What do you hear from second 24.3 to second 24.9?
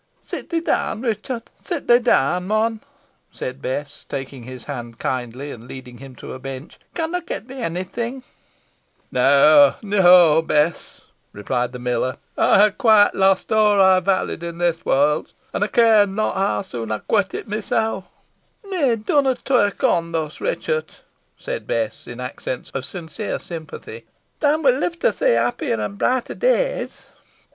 "Theaw win